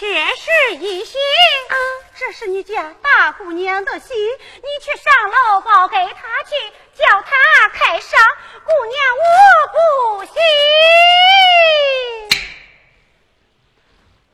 [0.00, 1.18] 这是一喜
[1.68, 1.76] 啊！
[2.18, 6.56] 这是你家大姑娘的喜，你去上楼报给她去，
[6.96, 8.18] 叫她开上。
[8.64, 10.32] 姑娘我不喜。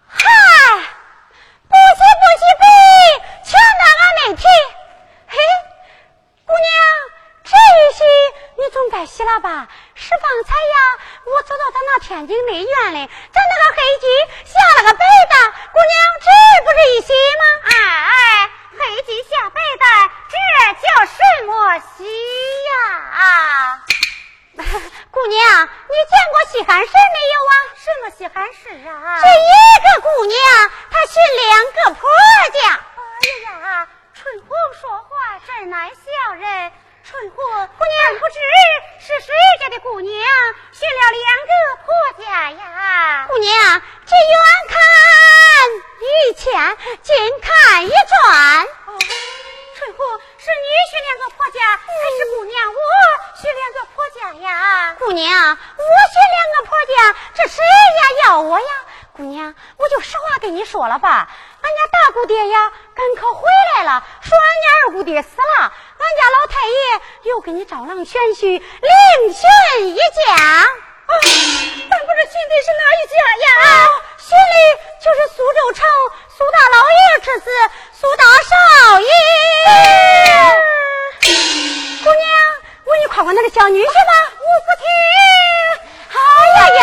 [0.07, 0.23] 嗨，
[1.67, 2.65] 不喜不喜不，
[3.45, 4.45] 全当俺没提。
[5.27, 5.37] 嘿，
[6.47, 6.63] 姑娘，
[7.43, 8.05] 这一喜
[8.57, 9.67] 你总该喜了吧？
[9.97, 14.07] 是方才呀，我走到咱那天津内院里，咱那个黑鸡
[14.47, 16.31] 下了个白蛋，姑娘，这
[16.65, 17.43] 不是一喜吗？
[17.67, 18.49] 哎，
[18.79, 20.37] 黑鸡下白蛋，这
[20.87, 22.05] 叫什么喜
[22.71, 23.83] 呀？
[25.11, 27.55] 姑娘，你见过稀罕事没有啊？
[27.75, 29.21] 什么稀罕事啊？
[29.21, 29.51] 这一
[29.83, 32.09] 个姑娘，她寻两个婆
[32.55, 32.81] 家。
[32.97, 36.73] 哎呀，春红说话真难笑人。
[37.17, 37.37] 春货，
[37.79, 38.35] 姑娘不知
[39.01, 40.13] 是谁家的姑娘
[40.71, 41.53] 寻了两个
[41.83, 41.87] 婆
[42.23, 43.25] 家呀？
[43.27, 44.77] 姑娘，这远看
[46.03, 48.67] 一千，近看一转。
[48.85, 48.99] 哦，
[49.77, 51.87] 春红，是你寻两个婆家，还
[52.19, 52.81] 是姑娘我
[53.41, 54.95] 寻两个婆家呀？
[54.99, 58.67] 姑娘，我寻两个婆家，这谁呀要我呀？
[59.17, 61.27] 姑娘，我就实话跟你说了吧，
[61.63, 65.71] 俺家大姑爹呀，赶考回来了，说俺家二姑爹死了，俺
[66.21, 70.35] 家老太爷又给你招郎选婿，另寻一家。
[70.37, 70.69] 啊，
[71.09, 73.49] 咱不知寻的是哪一家呀？
[74.19, 74.55] 寻的
[75.03, 75.87] 就是苏州城
[76.37, 77.49] 苏大老爷之子
[77.95, 79.09] 苏大少爷。
[82.05, 82.21] 姑娘，
[82.85, 84.85] 我你夸夸那个小女婿吧，我不听。
[86.13, 86.83] 哎呀呀，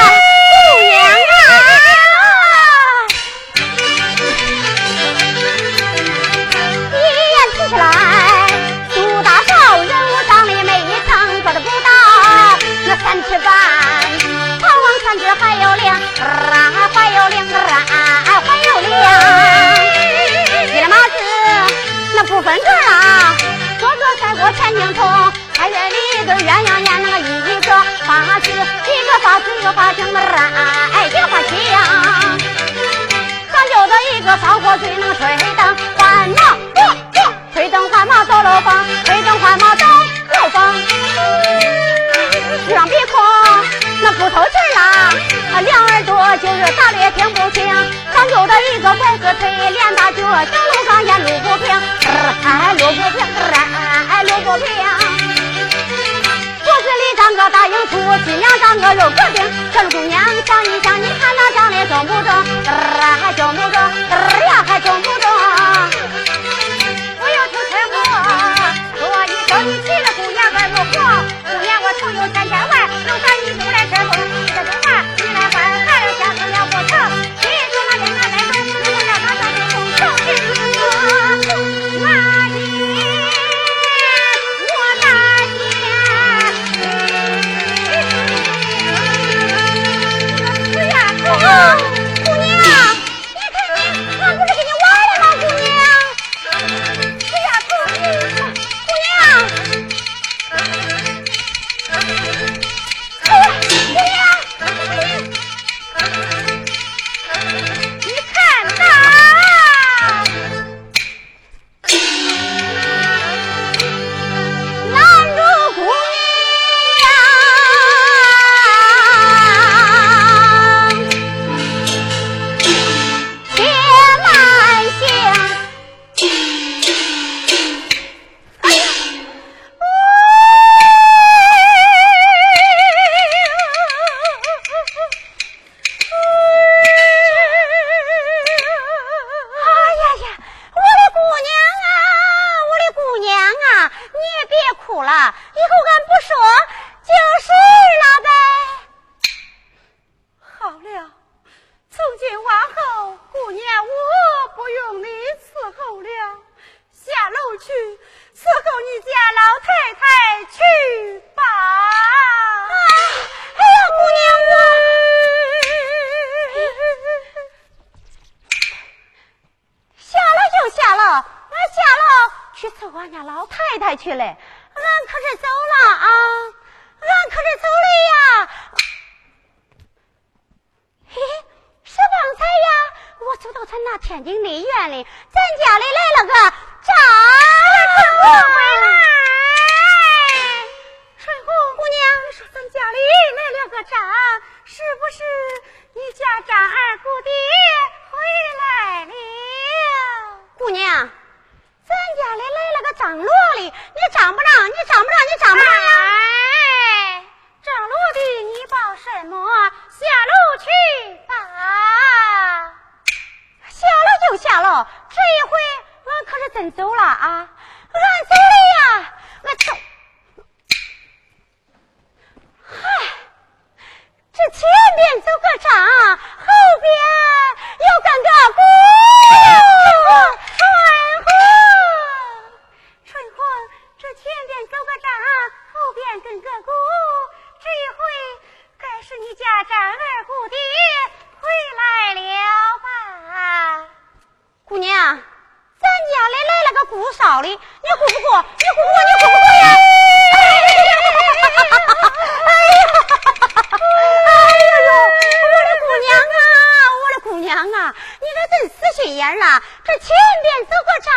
[260.42, 261.14] 边走个账，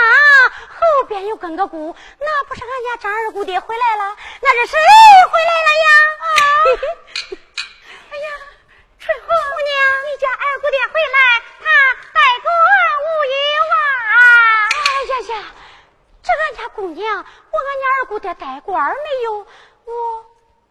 [0.79, 4.17] 后边又跟个姑，那不是俺家张二姑爹回来了？
[4.41, 4.79] 那是谁
[5.31, 5.89] 回来了呀？
[6.27, 6.29] 啊！
[8.11, 8.29] 哎呀，
[8.99, 9.77] 春红姑娘，
[10.07, 11.19] 你家二姑爹回来，
[11.61, 11.65] 他
[12.13, 12.51] 带过
[13.05, 13.37] 无忧
[13.73, 13.79] 啊！
[14.75, 15.45] 哎呀呀，
[16.23, 19.47] 这俺家姑娘，问俺家二姑爹带官没有？
[19.85, 20.25] 我，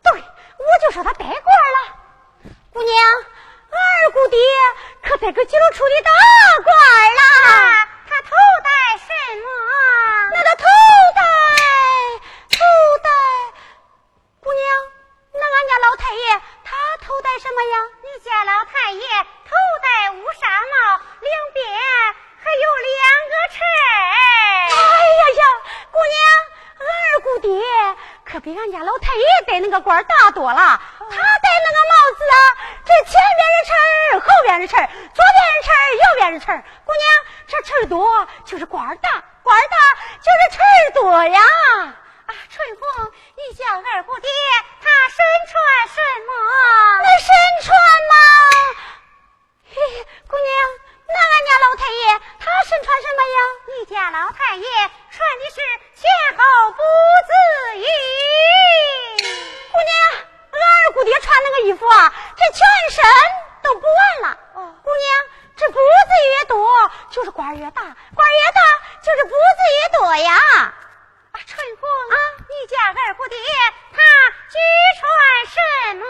[0.03, 1.95] 对，我就说他带官了。
[2.73, 2.93] 姑娘，
[3.71, 4.37] 二姑爹
[5.03, 6.11] 可带个九处的大
[6.63, 7.89] 官啦。
[8.15, 8.31] 他头
[8.63, 9.11] 戴什
[9.43, 9.47] 么？
[10.31, 10.63] 那个头
[11.15, 11.19] 戴，
[12.55, 12.63] 头
[13.03, 13.09] 戴。
[14.39, 14.63] 姑娘，
[15.33, 17.75] 那俺家老太爷他头戴什么呀？
[18.03, 19.03] 你家老太爷
[19.43, 19.51] 头
[19.83, 20.75] 戴乌纱帽，
[21.19, 21.67] 两边
[22.39, 23.59] 还有两个翅。
[24.71, 24.79] 哎
[25.11, 25.43] 呀呀，
[25.91, 26.15] 姑娘，
[26.79, 27.51] 二姑爹
[28.25, 30.81] 可比俺家老太爷戴那个官大多了。
[30.97, 32.37] 他戴那个帽子啊，
[32.83, 33.71] 这前边是翅，
[34.19, 36.45] 后边是翅，左边是翅，右边是翅。
[36.83, 37.05] 姑娘，
[37.47, 39.77] 这翅多就是官大，官大
[40.21, 40.59] 就是翅
[40.95, 41.39] 多呀。
[42.25, 44.27] 啊，春红，你叫二姑爹
[44.81, 45.53] 他身穿
[45.87, 46.31] 什么？
[47.03, 47.27] 那身
[47.61, 47.77] 穿
[48.09, 48.13] 吗？
[49.69, 49.75] 嘿，
[50.27, 50.49] 姑娘，
[50.81, 53.37] 那俺家老太爷他身穿什么呀？
[53.67, 54.65] 你家老太爷
[55.11, 55.61] 穿的是
[55.95, 56.03] 前
[56.37, 56.41] 后
[56.71, 56.81] 不
[57.27, 57.29] 自
[57.77, 57.85] 一。
[59.71, 59.89] 姑娘，
[60.51, 63.03] 俺二姑爹穿那个衣服啊，这全身
[63.61, 64.37] 都不完了。
[64.55, 65.05] 哦，姑娘，
[65.55, 65.81] 这步子
[66.39, 67.81] 越多，就是官越大，
[68.15, 68.61] 官越大，
[69.03, 69.35] 就是步子
[69.81, 70.33] 越多呀。
[70.35, 70.73] 啊，
[71.45, 72.15] 春红啊，
[72.49, 73.37] 你家二姑爹
[73.93, 74.01] 他
[74.49, 74.57] 举
[74.99, 75.01] 穿
[75.53, 76.03] 什么？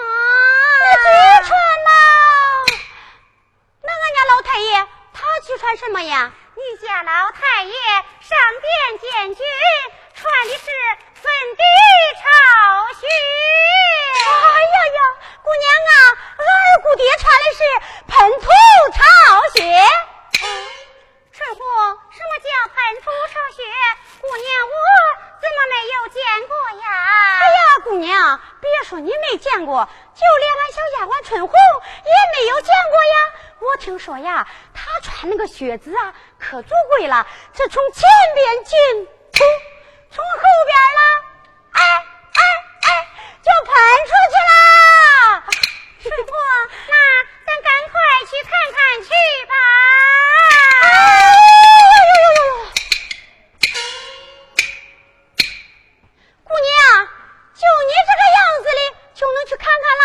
[0.86, 1.50] 那举穿
[1.84, 1.90] 吗？
[3.86, 6.32] 那俺家老太爷他去穿什么呀？
[6.56, 7.74] 你家老太爷
[8.22, 9.46] 上殿见君，
[10.16, 10.66] 穿的是
[11.14, 11.64] 粉底
[12.16, 12.24] 朝
[12.94, 13.06] 靴。
[14.26, 15.00] 哎呀呀，
[15.44, 15.94] 姑娘啊，
[16.38, 17.62] 俺二姑爹穿的是
[18.08, 18.48] 喷涂
[18.94, 19.04] 朝
[19.54, 19.60] 靴。
[21.32, 21.62] 春红，
[22.10, 23.62] 什么叫喷涂朝靴？
[24.22, 24.74] 姑娘，我
[25.42, 26.86] 怎么没有见过呀？
[27.42, 33.34] 哎呀，姑娘，别说你没见过，就连俺小丫鬟春红也没有见过呀。
[33.60, 38.04] 我听说呀，他穿那个靴子啊，可足贵了，这从前
[38.36, 39.44] 边进，出，
[40.12, 41.00] 从后边了，
[41.72, 41.82] 哎
[42.34, 42.42] 哎
[42.88, 43.08] 哎，
[43.42, 43.74] 就喷
[44.06, 44.52] 出去了。
[46.04, 46.32] 师傅，
[46.88, 46.94] 那
[47.46, 47.94] 咱赶快
[48.30, 49.10] 去看看去
[49.48, 49.54] 吧。
[50.84, 50.86] 哎
[51.72, 52.40] 呦呦呦呦！
[56.44, 57.08] 姑娘，
[57.56, 58.80] 就你这个样子的，
[59.16, 60.04] 就能去看看了？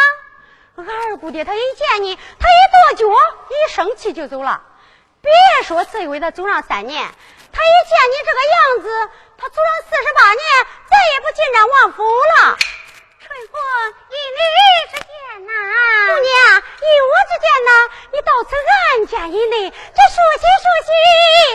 [0.76, 3.06] 俺二姑爹他一见你，他一跺脚，
[3.48, 4.62] 一生气就走了。
[5.20, 5.30] 别
[5.64, 7.04] 说这回他走上三年，
[7.52, 10.40] 他一见你这个样子，他走上四十八年，
[10.88, 12.56] 再也不进咱王府了。
[13.20, 13.60] 春红，
[14.08, 14.40] 依你
[14.90, 15.10] 之见
[15.46, 15.52] 呐，
[16.06, 16.24] 姑娘，
[16.56, 17.70] 依我之见呐，
[18.12, 19.76] 你到此安家以内，这
[20.08, 20.90] 梳洗梳洗，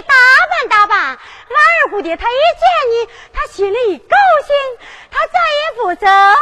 [0.03, 0.13] 打
[0.49, 0.97] 扮打扮。
[0.99, 4.15] 俺二姑爹他一见你，他心里高
[4.45, 4.55] 兴，
[5.11, 6.35] 他再也不走啦。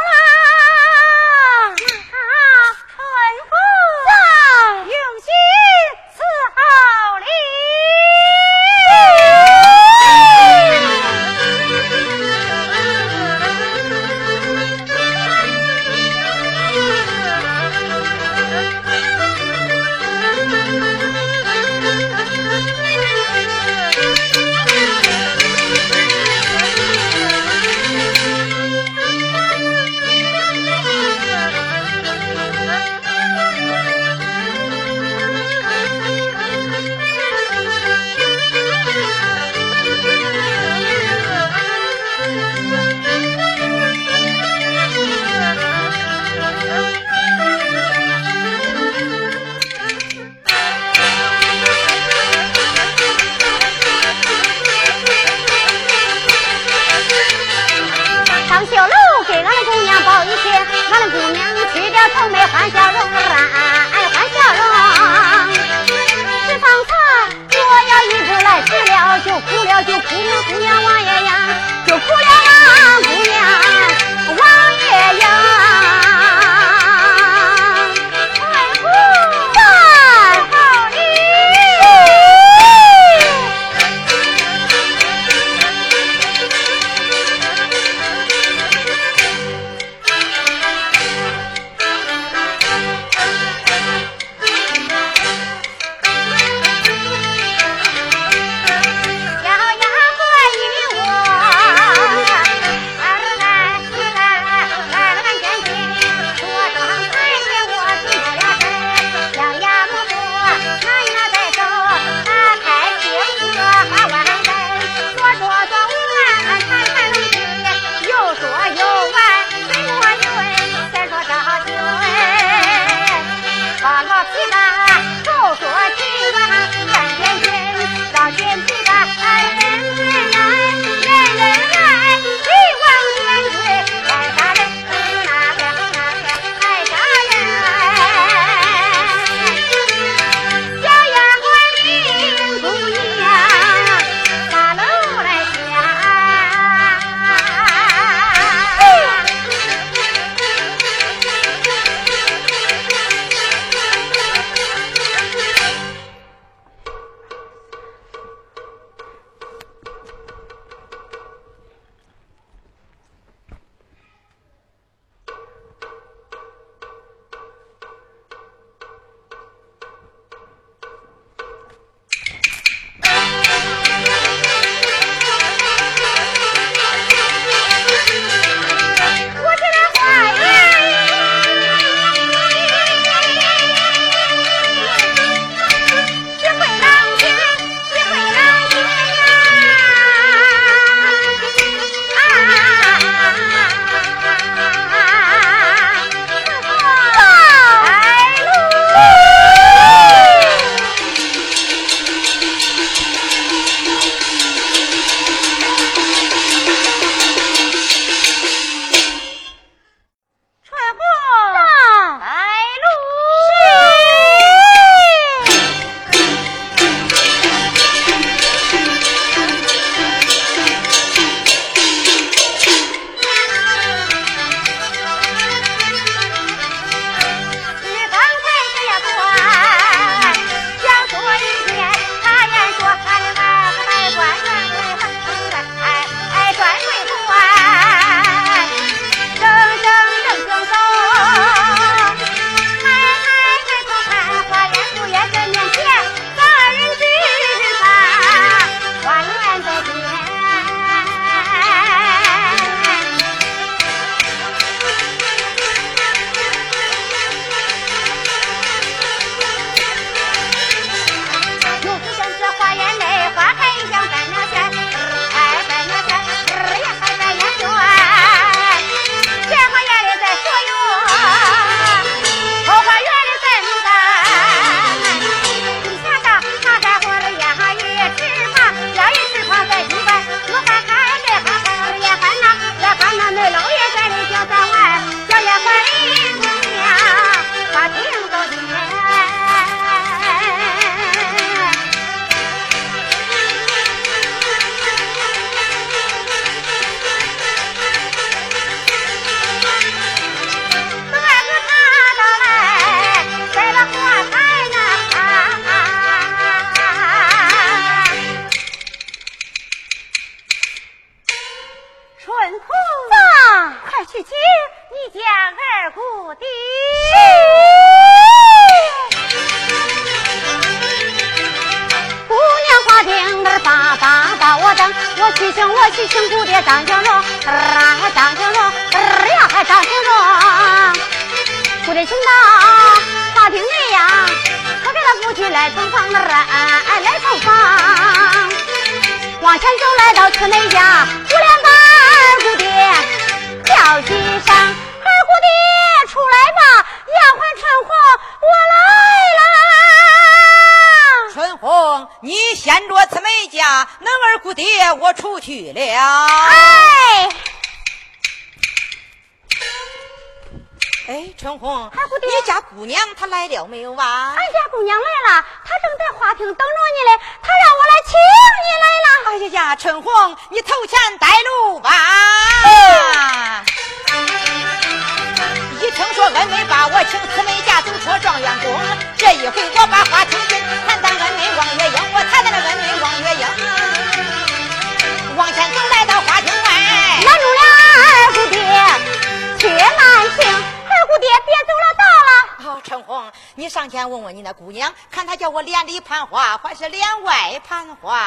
[2.10, 2.14] 好，
[2.94, 3.02] 春
[3.50, 3.58] 红，
[4.06, 4.12] 在
[4.78, 5.26] 用心
[6.14, 6.18] 伺
[6.54, 6.58] 候
[7.18, 7.26] 哩。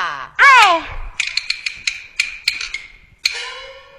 [0.07, 0.81] 哎，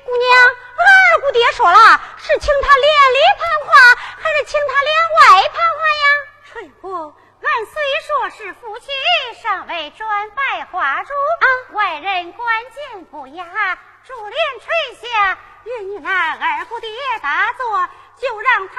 [0.05, 0.39] 姑娘，
[0.79, 3.75] 二姑爹说了，是请他连里盘话，
[4.17, 6.05] 还是请他连外盘话呀？
[6.51, 8.87] 春姑，俺虽说是夫妻，
[9.43, 11.47] 尚未转拜花烛啊。
[11.73, 13.45] 外人观见不雅，
[14.07, 15.39] 珠帘垂下。
[15.65, 16.89] 愿你那二姑爹
[17.21, 18.75] 大作，就让他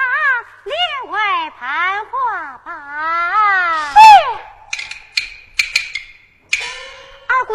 [0.64, 2.59] 连外盘话。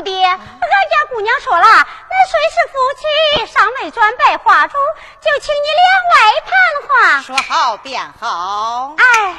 [0.02, 1.86] 爹，俺家姑娘说了，俺
[2.30, 4.78] 虽是夫妻，尚未准备花烛，
[5.22, 6.52] 就请你两位盘
[6.88, 7.22] 花。
[7.22, 8.96] 说好便好。
[8.98, 9.36] 哎。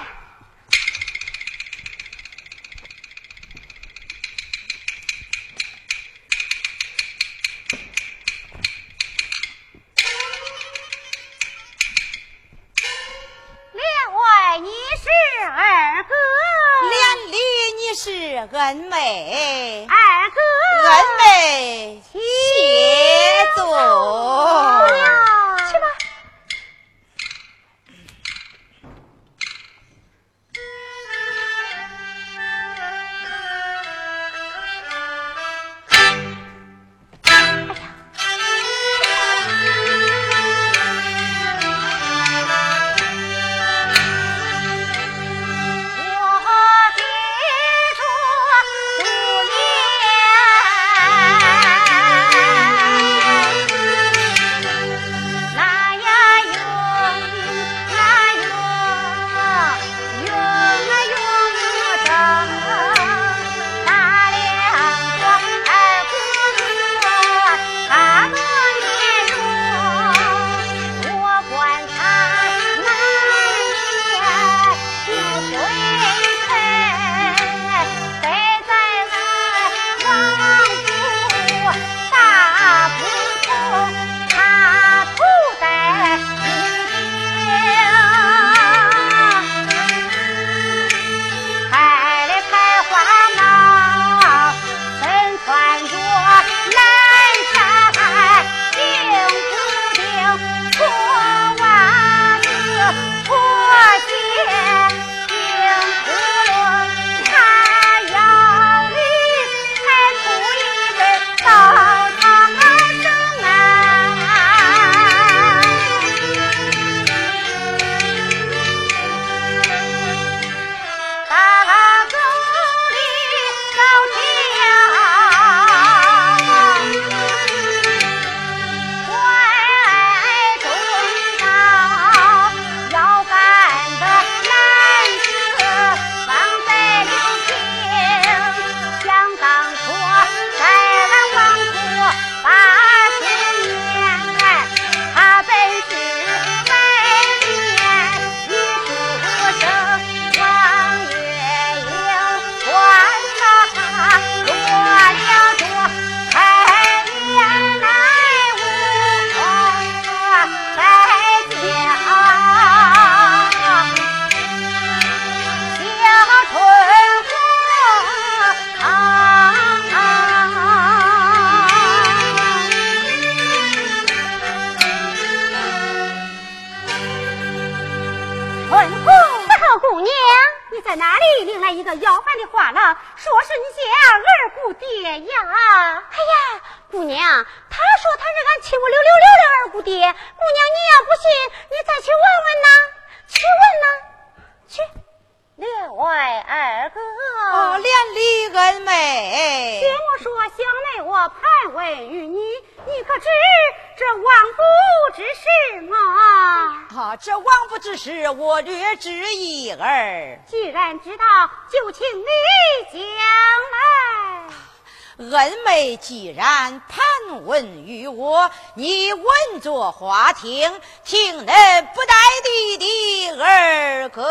[221.36, 224.22] 听恁不带地的二哥，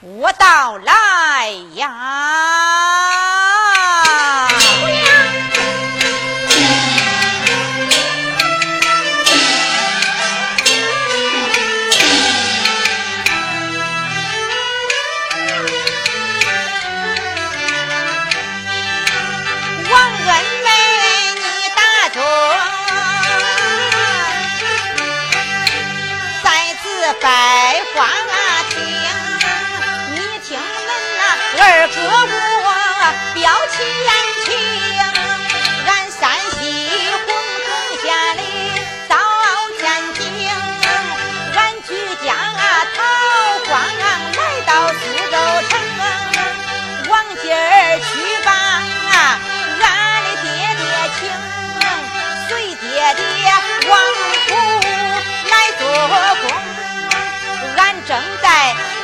[0.00, 2.83] 我到来呀。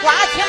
[0.03, 0.40] 在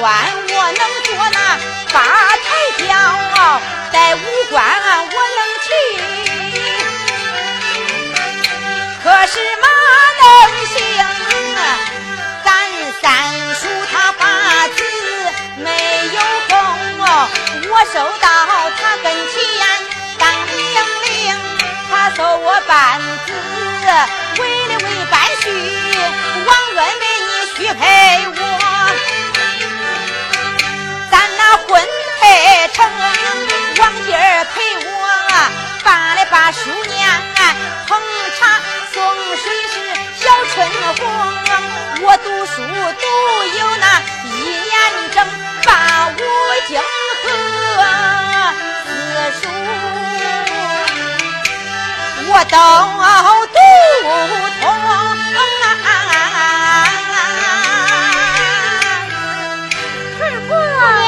[0.00, 0.14] 官，
[0.50, 1.38] 我能做那
[1.92, 1.96] 八
[2.44, 2.46] 抬
[2.78, 2.86] 轿；
[3.92, 4.18] 在武
[4.50, 5.68] 官，我能去。
[9.02, 9.66] 可是马
[10.20, 10.22] 能
[10.66, 10.76] 行？
[12.44, 12.46] 咱
[13.02, 13.04] 三
[13.54, 13.60] 叔
[13.92, 14.22] 他八
[14.68, 14.78] 字
[15.56, 15.66] 没
[16.14, 16.16] 有
[16.48, 16.54] 空，
[17.68, 18.26] 我收到
[18.80, 19.36] 他跟前。
[20.18, 20.56] 当命
[21.02, 21.06] 令，
[21.90, 23.28] 他收我半子，
[24.40, 25.44] 为了为半婿，
[26.46, 27.82] 王恩美你许配
[36.50, 37.22] 叔娘
[37.86, 38.00] 捧
[38.38, 38.58] 茶
[38.92, 38.96] 送
[39.36, 39.74] 水是
[40.16, 41.00] 小春红，
[42.02, 43.04] 我读书读
[43.58, 43.84] 有那
[44.24, 44.26] 一
[44.64, 44.70] 年
[45.12, 45.16] 整，
[45.64, 46.16] 把五
[46.66, 46.80] 经
[47.22, 47.26] 和
[48.86, 48.88] 四
[49.40, 49.42] 书。
[52.30, 52.56] 我都
[53.46, 53.56] 读
[54.60, 54.64] 通！
[60.20, 60.50] 二姑
[61.02, 61.06] 娘，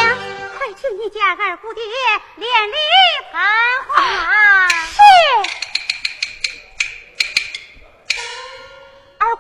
[0.59, 1.83] 快请你家二姑爹
[2.37, 2.77] 连理
[3.33, 3.35] 盘
[3.89, 3.91] 话。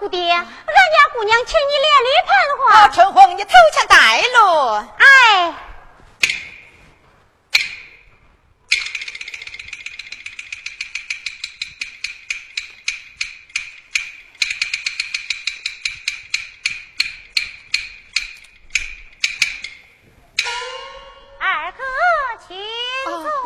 [0.00, 2.88] 姑爹，俺家姑娘请你连理盘话。
[2.88, 4.72] 春红，你头前带路。
[4.96, 5.54] 哎。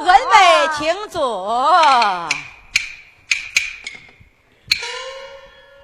[0.06, 2.28] 恩妹，请坐。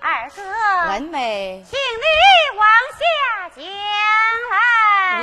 [0.02, 0.42] 二哥，
[0.92, 2.04] 恩妹，请你
[2.56, 2.66] 往
[2.98, 3.04] 下
[3.54, 3.62] 讲
[4.50, 4.54] 来。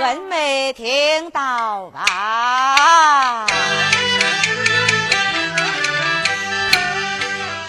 [0.05, 3.47] 恩妹，听到吧。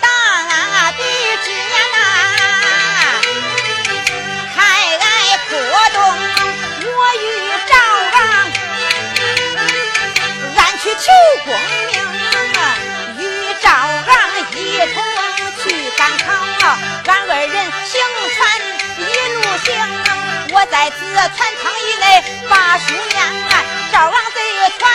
[0.01, 1.03] 大地
[1.43, 1.99] 之年啊，
[4.55, 4.59] 开
[4.99, 5.07] 来
[5.49, 5.57] 破
[5.95, 5.99] 洞，
[6.85, 7.25] 我与
[7.69, 7.73] 赵
[8.13, 8.17] 王。
[11.01, 11.07] 求
[11.45, 11.49] 功
[11.87, 11.93] 名，
[13.19, 13.21] 与
[13.63, 14.13] 赵昂
[14.53, 14.59] 一
[14.95, 14.97] 同
[17.07, 18.01] 俺二人行
[18.35, 18.39] 船
[18.99, 19.03] 一
[19.35, 19.67] 路行，
[20.51, 22.05] 我在此船舱以内
[22.49, 23.17] 把书念。
[23.91, 24.39] 赵王贼
[24.79, 24.93] 船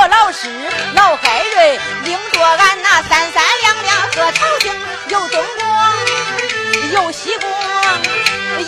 [0.00, 0.48] 我老师
[0.94, 4.72] 老海瑞，领着俺那三三两两和朝廷
[5.08, 7.50] 有东宫，有西宫。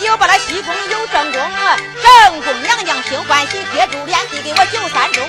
[0.03, 1.41] 有把那西宫有正宫，
[2.03, 5.21] 正宫娘娘心欢喜，接住脸递给我酒三盅。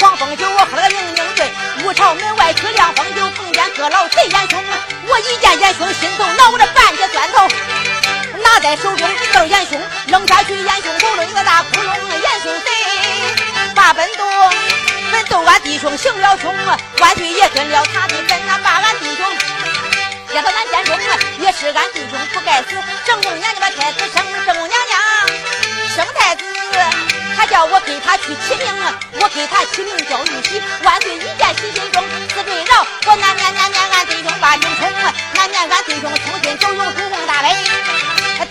[0.00, 1.48] 黄蜂酒我喝了个酩酊醉，
[1.84, 4.60] 五朝门外吃凉风酒，碰见个老贼眼凶。
[5.06, 7.46] 我一见眼凶，心头恼着半截砖头，
[8.42, 11.90] 拿在手中瞪眼凶，扔下去眼凶头了一个大窟窿。
[12.20, 12.70] 眼凶贼
[13.72, 14.26] 把本洞，
[15.14, 16.52] 本斗俺弟兄行了凶，
[16.98, 19.24] 万岁爷跟了他的本，那把俺弟兄。
[20.32, 20.98] 接到俺监中，
[21.38, 22.74] 也是俺弟兄不该死。
[23.06, 24.98] 正宫娘娘把太子生，正宫娘娘
[25.94, 26.42] 生太子，
[27.36, 28.66] 他叫我给他去起名，
[29.20, 30.60] 我给他起名叫玉玺。
[30.82, 32.02] 万岁一见喜心中，
[32.34, 34.92] 自对饶我难念难念俺弟兄把金冲，
[35.34, 37.54] 难念俺弟兄冲进九龙主公大位，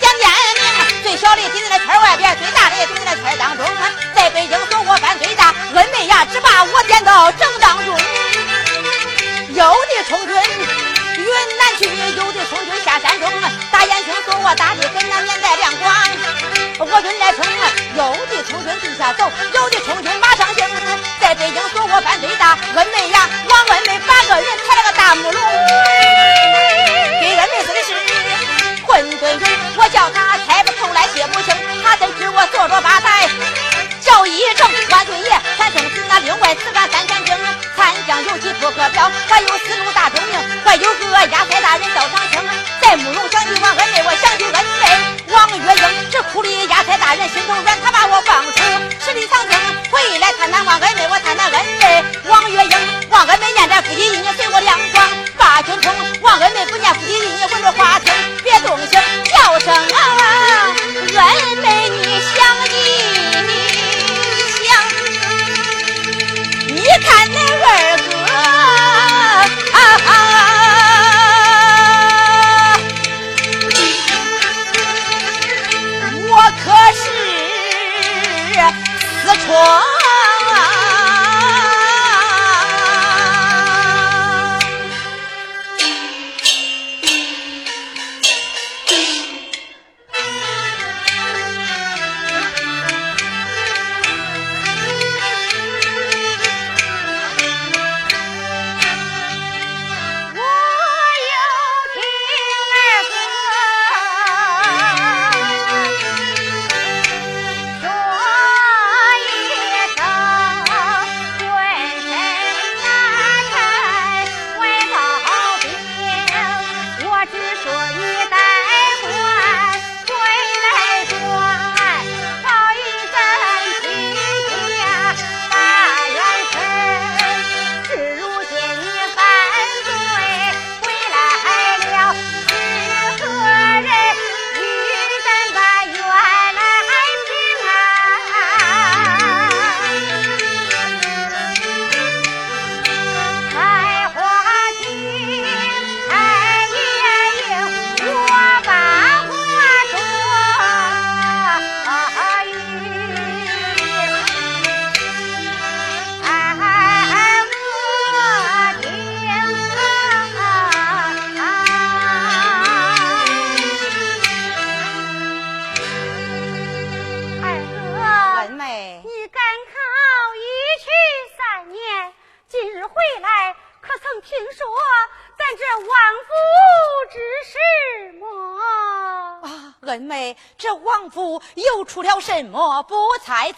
[0.00, 0.30] 点
[0.62, 0.63] 名，
[1.02, 3.66] 最小的顶在那圈外边，最大的顶在那圈当中。
[4.14, 7.98] 在北京说我犯最大，恩妹呀，只把我点到正当中，
[9.54, 10.34] 有的从军。
[11.16, 11.84] 云南去，
[12.16, 13.30] 有的从军下山中，
[13.70, 15.94] 大眼睛说我大的跟那面带亮光。
[16.78, 17.44] 我军来冲，
[17.96, 20.66] 有的从军地下走，有的从军马上行。
[21.20, 25.40] 在北京说我犯罪大，恩妹呀，王恩妹八个人抬了个大木笼，
[27.20, 27.94] 给恩妹说的是
[28.94, 29.42] 混沌人，
[29.76, 31.52] 我叫他猜不透来写不清，
[31.82, 33.28] 他怎知我坐着八呆。
[34.00, 36.04] 叫一声万岁爷，传圣旨。
[36.08, 37.36] 那另外四个三千兵，
[37.74, 42.40] 参将尤其不可表，还有四路大众兵，还有个压寨大人叫长青。
[42.80, 48.60] 在慕容想起王恩妹，我想起恩妹王月英这哭的压台大人心头软她把我放出
[49.00, 49.58] 十里长亭
[49.90, 52.70] 回来探探王恩妹我探探恩妹王月英
[53.10, 55.04] 王恩妹念咱夫妻意你随我两光
[55.36, 55.92] 把情称
[56.22, 58.12] 王恩妹不念夫妻意你回着花厅
[58.44, 59.00] 别动情
[59.32, 60.74] 叫声啊
[61.16, 62.03] 恩妹你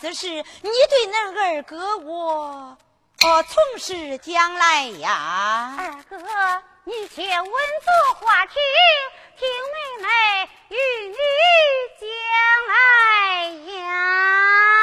[0.07, 0.29] 此事？
[0.29, 2.79] 你对恁二哥我，
[3.25, 5.75] 哦，从实讲来呀。
[5.77, 6.17] 二哥，
[6.85, 8.55] 你且稳坐话题，
[9.37, 10.09] 听妹妹
[10.69, 10.77] 与
[11.09, 11.17] 你
[11.99, 12.07] 讲
[12.69, 12.75] 来
[13.75, 14.76] 呀。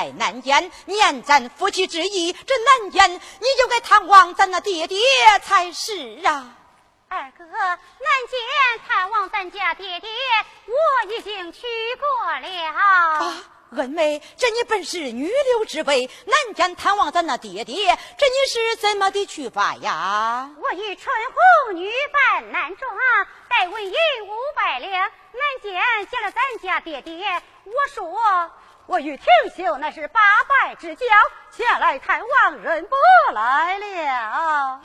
[0.00, 4.98] 在南间，念咱夫妻之谊，这南间你就该探望咱那爹爹
[5.42, 6.56] 才是啊！
[7.10, 7.76] 二哥，南
[8.26, 8.40] 间
[8.88, 10.08] 探望咱家爹爹，
[10.64, 11.60] 我已经去
[11.98, 12.48] 过了。
[12.70, 13.44] 啊，
[13.76, 20.48] 恩妹，这你本是女流之辈，南间探望咱那爹爹，这你是怎么的去法呀？
[20.56, 21.14] 我与春
[21.66, 22.90] 红女扮男装，
[23.50, 25.74] 带文银五百两，南间
[26.10, 28.50] 见了咱家爹爹，我说。
[28.86, 31.06] 我与廷秀那是八拜之交，
[31.50, 32.96] 前来探望人不
[33.32, 34.80] 来了。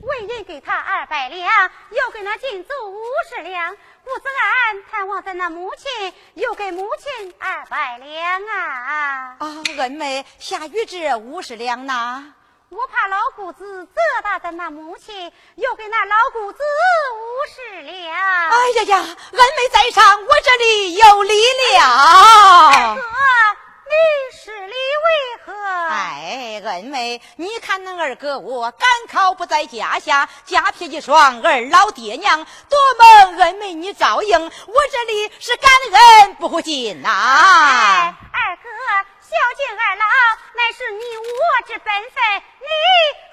[0.00, 3.76] 为人给他二百两，又给那金足五十两。
[4.04, 9.36] 顾子安探望咱那母亲，又给母亲二百两啊！
[9.38, 12.34] 啊，恩妹，下雨这五十两呢？
[12.70, 16.64] 我怕老姑子责打咱那母亲，又给那老姑子
[17.14, 18.16] 五十两。
[18.72, 21.34] 哎呀呀，恩妹在上，我这里有礼
[21.74, 21.84] 了。
[22.70, 23.02] 二哥，
[23.84, 23.92] 你
[24.34, 25.12] 是礼为
[25.44, 25.52] 何？
[25.90, 37.10] 哎，恩妹，你看那二哥我赶考不在家下，家撇一双儿老爹娘，多蒙恩妹你照应，我这里是感恩不尽呐。
[37.10, 38.70] 哎，二哥。
[39.20, 40.04] 孝敬二老
[40.54, 42.66] 乃是你我之本分，你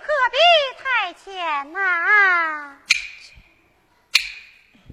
[0.06, 0.38] 何必
[0.82, 1.80] 太谦呐？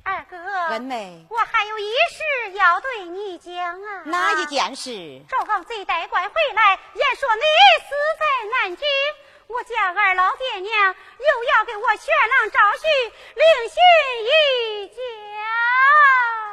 [0.08, 0.36] 二哥，
[0.70, 3.52] 恩妹，我还有一事要对你讲
[3.82, 4.02] 啊。
[4.04, 5.20] 哪一件事？
[5.28, 7.42] 赵刚贼带官回来，言说你
[7.82, 7.90] 死
[8.20, 8.86] 在南京，
[9.48, 13.82] 我家二老爹娘又要给我选郎招婿另寻
[14.22, 15.02] 一家。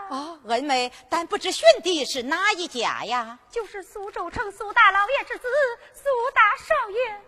[0.10, 3.38] 啊，恩妹，但不知寻的是哪一家呀？
[3.52, 5.48] 就是苏州城苏大老爷之子
[5.94, 7.22] 苏大少爷。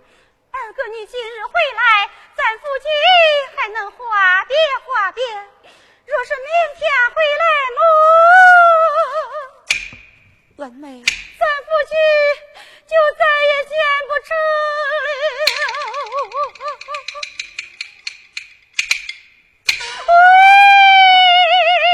[0.49, 2.87] 二哥，你今日回来，咱夫妻
[3.55, 4.57] 还能话别
[4.87, 5.23] 话别。
[6.07, 6.45] 若是明
[6.77, 7.43] 天回来
[7.75, 7.79] 么？
[10.63, 11.03] 恩妹，
[11.39, 11.93] 咱夫妻
[12.87, 13.73] 就再也见
[14.07, 15.07] 不成了。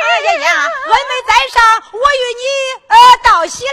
[0.03, 1.57] 哎呀呀，恩妹在上，
[1.93, 2.43] 我与你
[2.87, 3.71] 呃道喜了。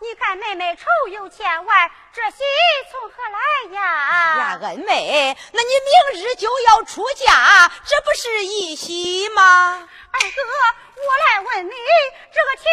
[0.00, 2.44] 你看妹妹愁有千万，这喜
[2.88, 4.36] 从何来呀？
[4.38, 5.68] 呀，恩妹，那你
[6.14, 9.88] 明日就要出嫁，这不是一喜吗？
[10.10, 10.40] 二哥，
[10.94, 11.72] 我来问你，
[12.32, 12.64] 这个亲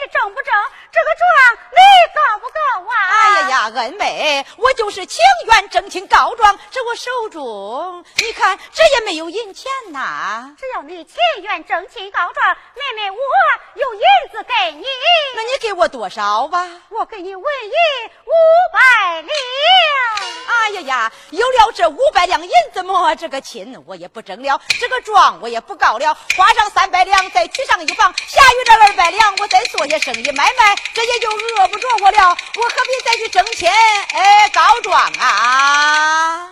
[0.00, 0.54] 你挣不挣？
[0.90, 1.78] 这个状你
[2.14, 2.96] 告不告啊？
[3.10, 10.54] 哎呀呀，恩妹，我就是情愿正亲告状，这我手中你看这也没有银钱呐。
[10.56, 13.18] 只要你情愿正亲告状，妹妹我
[13.74, 14.00] 有银
[14.32, 14.86] 子给你。
[15.36, 16.67] 那你给我多少吧？
[16.90, 17.72] 我给你纹银
[18.24, 18.32] 五
[18.72, 19.30] 百两。
[20.48, 23.14] 哎呀呀，有了这五百两银子么？
[23.14, 30.74] 这个亲我也不争了，这个状我也不告了，花上三百两，再娶上一房，下余这二百两，我再做些生意买卖。
[30.94, 33.72] 这也就饿不着我了，我何必再去挣钱？
[34.14, 36.50] 哎，告状啊！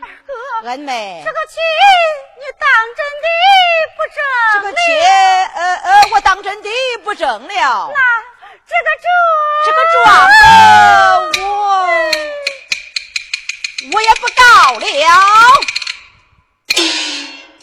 [0.00, 1.56] 二哥，恩妹，这个亲
[2.38, 3.28] 你当真的
[3.96, 4.18] 不争？
[4.54, 4.78] 这个亲，
[5.54, 6.68] 呃呃，我当真的
[7.04, 7.90] 不争了。
[7.94, 8.00] 那
[8.70, 9.10] 这个状，
[9.66, 11.42] 这个状啊，我
[13.92, 14.40] 我也不告
[14.78, 14.86] 了。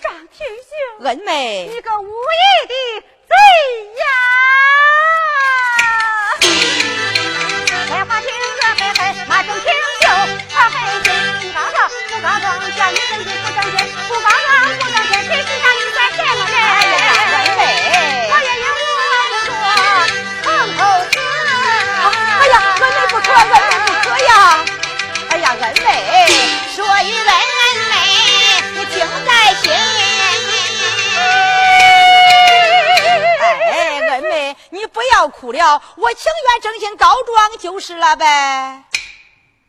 [0.01, 0.69] 张天星，
[1.05, 1.31] 恩妹，
[1.71, 2.11] 你个无义
[2.67, 2.73] 的
[3.25, 3.31] 贼
[3.99, 4.03] 呀！
[9.29, 9.65] 马正清
[10.01, 10.03] 秀，
[10.51, 11.07] 他黑心，
[11.41, 11.79] 不告状，
[12.09, 12.45] 不告状，
[12.75, 13.77] 叫你挣钱不挣钱，
[14.09, 15.31] 不告状不挣钱，
[23.37, 23.53] 恩妹
[23.85, 24.65] 不可，呀！
[25.29, 26.27] 哎呀，恩妹，
[26.75, 27.25] 说与恩
[27.89, 27.93] 妹，
[28.73, 29.71] 你听在心。
[33.71, 38.25] 哎，恩妹，你不要哭了，我情愿正心告状就是了呗。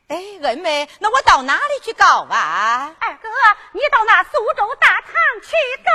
[0.08, 2.90] 哎，恩妹，那我到哪里去告啊？
[2.98, 3.28] 二哥，
[3.72, 5.12] 你到那苏州大堂
[5.42, 5.50] 去
[5.84, 5.90] 告。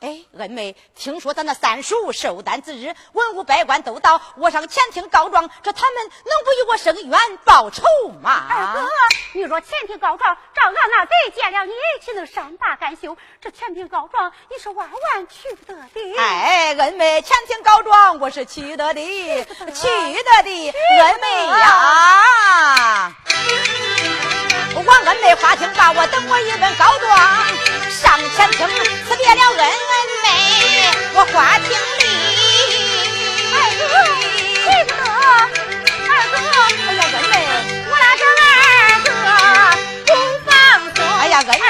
[0.00, 7.82] 哎，恩妹，听说咱那三叔寿诞之日，文武百官都到，我上前厅告状，这他们能不与我伸冤报仇
[8.22, 8.46] 吗？
[8.46, 8.86] 二哥，
[9.32, 11.72] 你若前庭告状，照俺那贼见了你，
[12.04, 13.16] 岂能善罢甘休？
[13.40, 16.18] 这前庭告状，你是万万去不得的。
[16.18, 19.00] 哎，恩妹，前庭告状，我是去得的，
[19.72, 19.88] 去
[20.22, 23.16] 得的，恩妹呀。
[24.74, 27.08] 王恩妹花厅把我等我一问告状，
[27.90, 28.66] 上前厅
[29.08, 29.72] 辞别了恩恩
[30.22, 30.26] 妹，
[31.14, 32.02] 我花厅里。
[33.54, 33.82] 二哥，
[34.62, 35.00] 去不得，
[36.08, 36.34] 二哥，
[36.86, 37.34] 哎呀，恩妹，
[37.90, 38.44] 我拉着二
[39.02, 39.08] 哥
[40.06, 40.08] 不
[40.44, 40.50] 放
[40.94, 40.98] 松。
[41.18, 41.64] 哎呀，恩妹，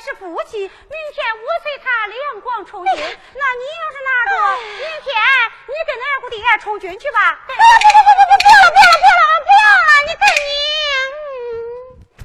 [0.00, 0.68] 是夫妻，明
[1.12, 2.94] 天我随他两广充军。
[2.94, 5.12] 那你要是拿着，明天
[5.66, 7.38] 你跟那二姑爹充军去吧。
[7.46, 10.48] 不不不不不，不要了不要了不要了不要了，你看你。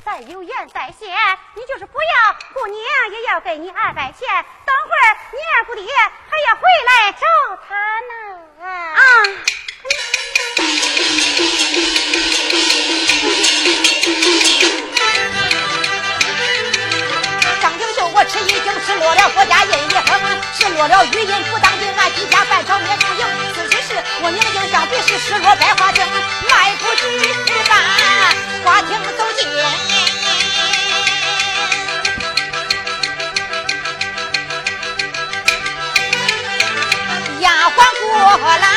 [0.06, 1.10] 再有言在先，
[1.56, 2.80] 你就是不要，姑娘
[3.12, 4.26] 也要给你二百钱。
[4.66, 5.84] 等会儿你二姑爹
[6.30, 7.28] 还要回来找
[7.68, 8.14] 他呢。
[8.96, 9.00] 啊！
[14.06, 14.85] 张
[17.96, 20.20] 秀，我吃一惊失落了国家印一横，
[20.54, 23.26] 失落了玉印不当的俺几家半朝灭不赢。
[23.56, 26.06] 此时是我明镜相比是失落在花厅，
[26.50, 27.34] 迈步举
[27.70, 27.74] 把
[28.66, 29.48] 花厅走进。
[37.40, 38.10] 丫鬟过
[38.58, 38.68] 来，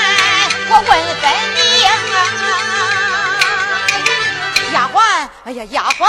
[0.70, 0.90] 我问
[1.20, 1.24] 分
[1.56, 1.58] 明。
[4.72, 4.96] 丫鬟，
[5.44, 6.06] 哎呀，丫鬟，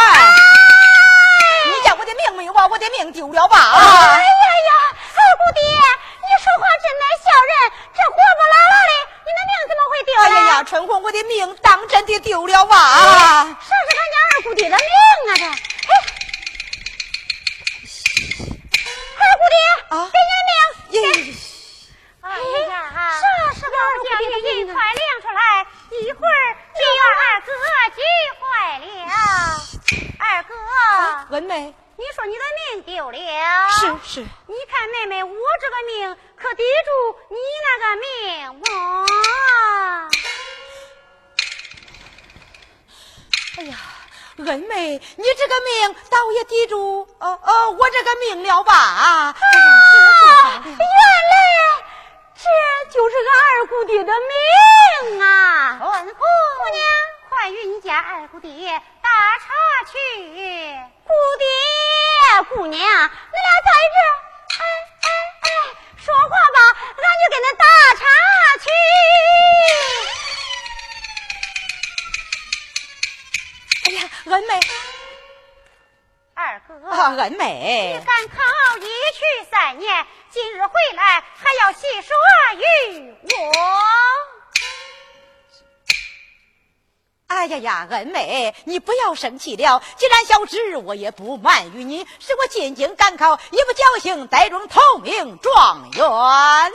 [2.68, 3.56] 的命没完，我的命丢了吧？
[3.58, 4.72] 哎呀呀，
[5.16, 7.52] 二姑爹，你说话真乃小人，
[7.94, 8.92] 这活不拉拉的，
[9.24, 10.24] 你的命怎么会丢了？
[10.24, 12.76] 哎呀呀，春红，我的命当真的丢了吧？
[12.76, 14.86] 啥是俺家二姑爹的命
[15.30, 15.36] 啊？
[15.38, 15.46] 这，
[19.16, 19.56] 二姑爹，
[19.90, 20.44] 啊，给你的
[20.92, 21.34] 命。
[22.22, 22.28] 哎
[22.68, 23.72] 呀，啥时候
[24.04, 24.24] 将玉
[24.60, 25.40] 印快亮出来？
[25.92, 26.42] 一会儿
[26.76, 27.48] 就把二哥
[27.96, 27.98] 急
[28.40, 28.42] 坏
[28.80, 28.84] 了。
[30.20, 30.54] 二哥，
[31.30, 33.18] 文梅，你说你的命丢了？
[33.72, 34.22] 是是。
[34.22, 37.38] 你看妹妹，我这个命可抵住你
[37.68, 39.06] 那个命吗？
[43.58, 43.76] 哎呀，
[44.38, 49.36] 恩妹，你这个命倒也抵住哦哦我这个命了吧？
[49.36, 50.80] 哎呀，原来。
[52.42, 52.48] 这
[52.94, 53.28] 就是俺
[53.58, 54.14] 二姑爹的
[55.10, 55.78] 命啊！
[55.78, 56.24] 春红姑
[56.72, 56.80] 娘，
[57.28, 58.99] 快与你家二姑爹打
[59.40, 59.46] 茶
[59.92, 59.94] 去。
[61.06, 61.44] 姑爹，
[62.50, 63.98] 姑娘，你俩在这，
[64.60, 64.62] 哎
[65.02, 65.08] 哎
[65.42, 65.48] 哎，
[65.98, 66.58] 说话吧，
[66.98, 67.64] 俺就给恁打
[68.00, 68.02] 茶
[68.64, 68.66] 去。
[73.86, 74.50] 哎呀，恩妹。
[76.36, 76.74] 二哥，
[77.22, 78.38] 恩妹，你赶考
[78.78, 78.82] 一
[79.12, 79.20] 去
[79.52, 82.16] 三年，今日回来还要细说
[82.56, 83.30] 与我。
[87.30, 89.82] 哎呀呀，恩妹，你不要生气了。
[89.98, 96.74] 既然小侄，我也不瞒于你，是我进京赶考，一不侥幸带中头名状元。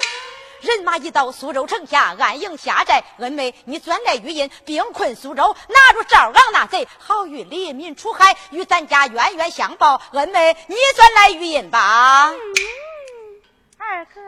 [0.60, 3.02] 人马一到苏州城下，安营下寨。
[3.18, 10.00] 恩妹，你钻来玉印，兵困苏州，拿住赵昂那贼，好与黎民出海，与咱家冤冤相报。
[10.12, 12.32] 恩妹，你钻来玉印吧。
[13.76, 14.20] 二哥，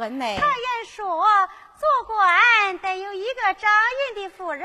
[0.00, 1.26] 恩妹，他言说，
[1.82, 3.68] 做官得有一个掌
[4.14, 4.62] 印的夫人。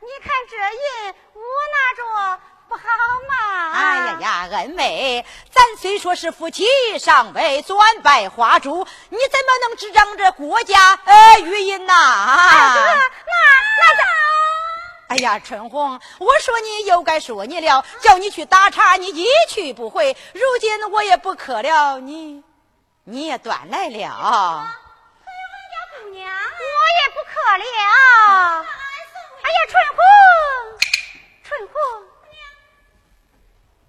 [0.00, 1.42] 你看这印，我
[1.74, 2.40] 拿着。
[2.66, 2.82] 不好
[3.28, 3.72] 吗！
[3.74, 6.66] 哎呀呀，恩妹，咱虽说是夫妻，
[6.98, 11.92] 尚未钻拜花烛，你怎么能执掌这国家呃玉印呐？
[11.94, 14.02] 那那咋？
[15.08, 20.16] 哎呀，春红，我说你又该说你了，叫你去打岔，你一去不回。
[20.32, 22.42] 如今我也不客了，你
[23.04, 24.66] 你也端来了。
[27.02, 27.64] 也不可了。
[29.42, 29.98] 哎呀，春红，
[31.42, 31.74] 春红。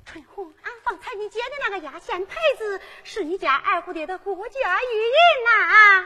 [0.06, 6.06] 春红，俺方才你捡的那个压线牌子，是你家二姑爹的国家玉人呐！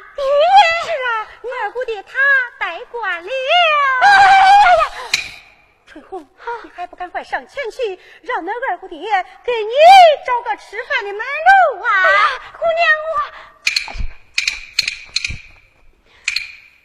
[0.85, 2.17] 是啊，你二姑爹他
[2.57, 3.29] 戴惯了。
[3.29, 4.87] 哎呀，
[5.85, 6.27] 春红，
[6.63, 8.97] 你还不赶快上前去，让那二姑爹
[9.43, 9.73] 给你
[10.25, 11.87] 找个吃饭的门路啊！
[12.53, 13.15] 姑娘，我，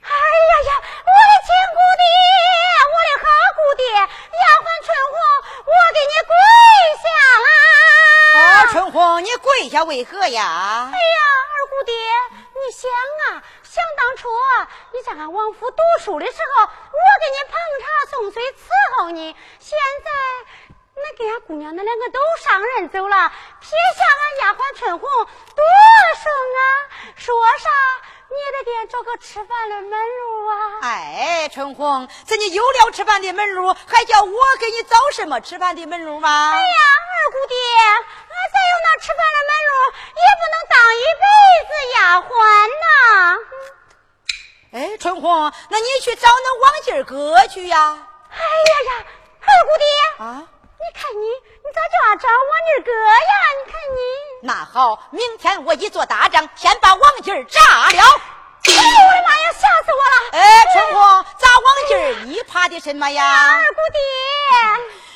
[0.04, 2.04] 哎呀呀，我的亲姑爹，
[2.92, 3.26] 我的好
[3.56, 5.16] 姑爹，丫鬟春红，
[5.64, 6.34] 我给你跪。
[8.70, 10.90] 春红，你跪下为何呀？
[10.92, 11.18] 哎呀，
[11.54, 11.94] 二姑爹，
[12.54, 12.90] 你想
[13.28, 14.28] 啊，想当初
[14.92, 19.36] 你在俺王府读书的时候，我给你捧茶送水伺候你。
[19.60, 20.10] 现在
[20.96, 25.64] 那给俺姑娘那两个都上任走了，撇下俺丫鬟春红，多
[26.22, 26.60] 生啊！
[27.16, 27.68] 说啥
[28.30, 30.54] 你也得给俺找个吃饭的门路啊！
[30.82, 36.52] 哎，春红，这你有了吃饭的门路，还叫我给你找什么吃饭的门路吗？
[36.52, 37.56] 哎呀，二姑爹。
[37.56, 39.72] 俺再有那吃饭的门路，
[40.14, 41.24] 也不能当一辈
[41.68, 42.30] 子丫鬟
[42.82, 42.86] 呐。
[44.72, 48.06] 哎，春红，那你去去找那王金儿哥去呀？
[48.30, 49.06] 哎呀呀，
[49.40, 50.48] 二姑爹啊！
[50.84, 53.32] 你看你，你咋就要找王金儿哥呀？
[53.56, 53.98] 你看你。
[54.42, 57.86] 那好，明天我一做大仗，先把王金儿炸了。
[57.88, 60.16] 哎呦我的妈呀，吓死我了！
[60.32, 63.50] 哎，春红，砸王金儿，你怕的什么呀？
[63.50, 64.00] 二姑爹，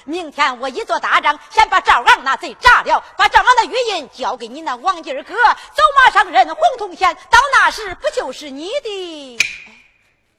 [0.05, 9.39] 明天我一做大仗，先把赵昂那贼炸了，把赵昂的玉印交给你那王金儿哥，走马上任洪洞县，到那时不就是你的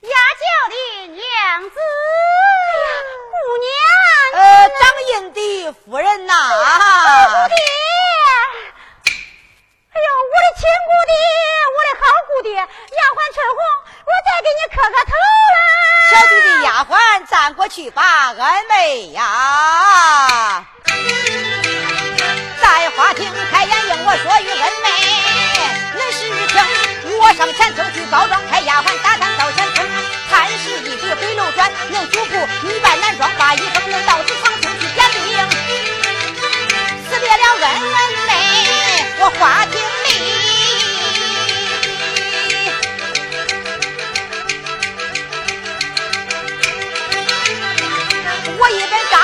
[0.02, 0.76] 压轿的
[1.08, 1.20] 娘
[1.70, 1.76] 子？
[3.32, 3.70] 姑娘，
[4.34, 4.40] 呃，
[4.70, 6.34] 张印的夫人呐？
[7.48, 7.56] 爹。
[9.92, 11.12] 哎呦，我的亲姑爹，
[11.76, 13.60] 我的好姑爹，丫鬟春红，
[14.06, 15.12] 我再给你磕个头
[15.56, 15.60] 啦！
[16.12, 16.92] 小弟的丫鬟
[17.30, 20.66] 站过去吧，恩妹呀，
[22.62, 24.88] 在花厅开眼应我说与恩妹，
[25.98, 26.58] 恁是听
[27.20, 29.79] 我上前就去告状，派丫鬟打探到前厅，
[30.30, 35.18] 看是一笔回楼转，恁主仆女扮男装，把一封恁到祠堂厅去点兵，
[37.10, 38.30] 辞别了恩恩妹，
[39.20, 39.74] 我花厅
[40.06, 40.08] 里。
[48.62, 49.16] 我一本张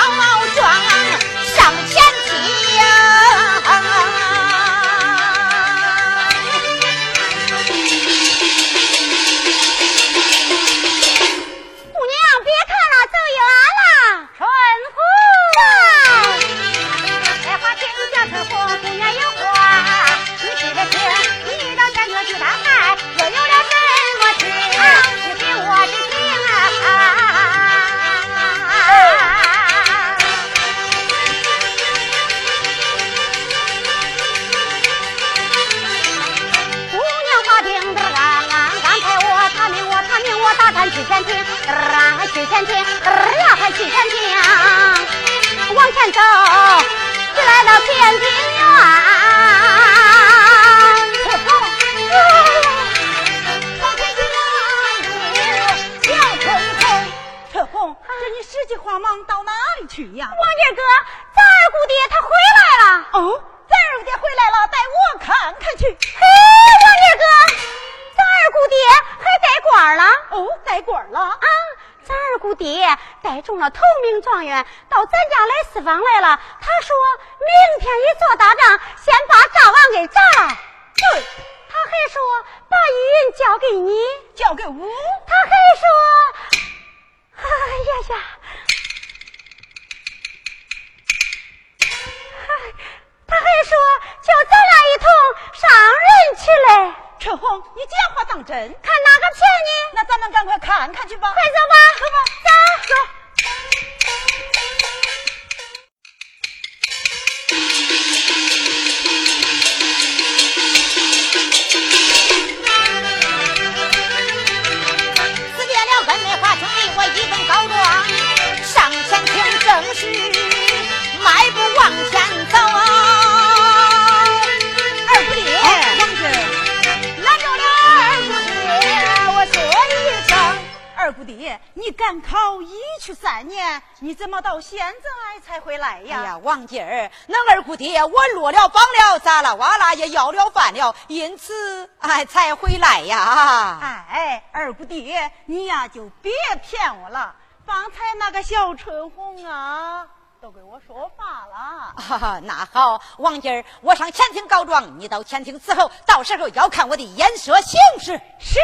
[131.16, 136.18] 二姑爹，你赶考一去三年，你怎么到现在才回来呀？
[136.18, 143.78] 哎呀，王姐儿，那二姑爹我落了榜了，咋了哇啦也要了饭了，因此哎才回来呀。
[144.10, 146.30] 哎，二姑爹，你呀就别
[146.62, 147.34] 骗我了。
[147.64, 150.06] 方才那个小春红啊，
[150.42, 152.40] 都给我说话了。
[152.42, 158.20] 那好，王姐儿，我上前厅告状，你到前厅伺候，到时候要看我的眼色行事。
[158.38, 158.58] 是。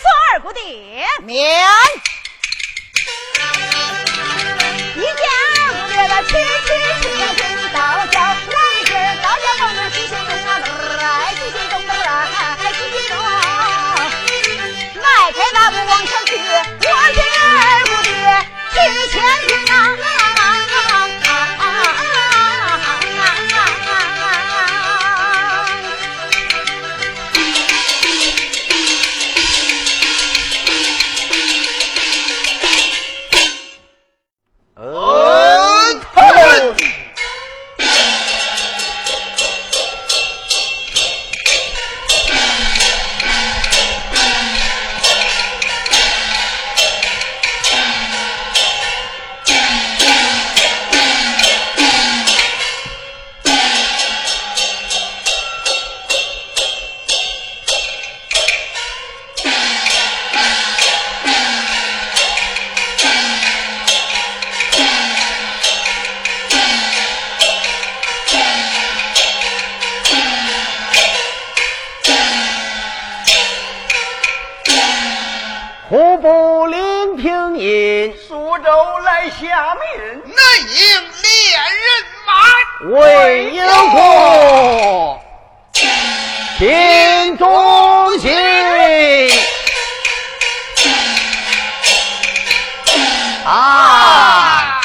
[0.00, 0.62] 说二姑爹，
[1.24, 1.58] 免。
[4.94, 5.10] 一见
[5.72, 6.68] 不觉得七七
[7.00, 7.38] 七天天
[7.72, 7.76] 到
[8.06, 8.26] 叫，王
[8.84, 11.74] 金儿到家王金喜心中啊，哎喜心中
[12.04, 12.10] 啊，
[12.60, 13.12] 哎喜心中，
[15.02, 16.92] 迈开大步往前去，我
[82.80, 85.20] 为有国，
[86.58, 88.32] 心中心。
[93.44, 94.80] 啊！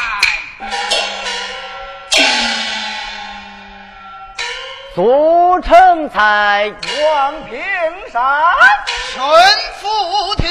[4.96, 6.72] 速成才
[7.04, 7.62] 望平
[8.12, 8.22] 山，
[9.14, 9.24] 顺
[9.80, 10.50] 福亭。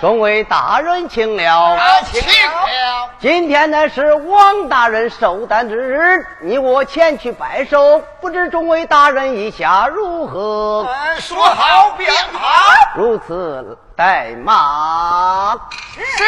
[0.00, 1.76] 众位大人请了，
[2.10, 3.10] 请了。
[3.20, 10.88] 今天呢是王大人寿诞之日，你我前去拜寿，不知众位大人意下如何？
[11.18, 12.48] 说好便好。
[12.96, 15.58] 如此怠慢。
[15.94, 16.24] 是。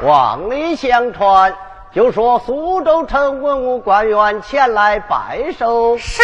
[0.00, 1.56] 望里相传，
[1.94, 5.96] 就说苏州城文武官员前来拜寿。
[5.98, 6.20] 是，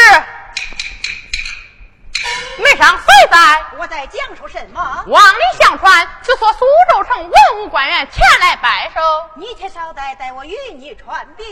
[2.58, 3.62] 门上谁在？
[3.78, 5.04] 我在讲述什么？
[5.06, 9.00] 望里相传，就说苏州城文武官员前来拜寿。
[9.34, 11.46] 你且稍待，待我与你传禀，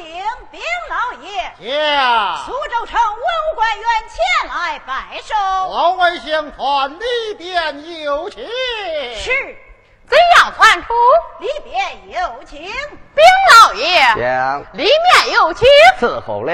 [0.50, 0.60] 禀
[0.90, 1.76] 老爷。
[1.94, 5.34] 呀，苏州城文武官员前来拜寿。
[5.68, 8.44] 往外相传，里边有请。
[9.14, 9.56] 是。
[10.08, 10.86] 怎样传出？
[11.40, 11.76] 里边
[12.10, 13.84] 有请，禀老爷。
[14.16, 15.66] 将里面有请，
[16.00, 16.52] 伺候了。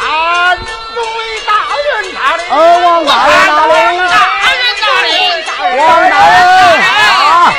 [0.00, 0.58] 俺
[0.94, 0.98] 对
[1.46, 2.42] 大人哪里？
[2.50, 3.72] 呃，王大人哪里？
[3.98, 4.16] 大
[4.52, 5.08] 人哪里？
[5.78, 5.80] 王
[6.10, 6.38] 大人
[6.88, 7.52] 啊！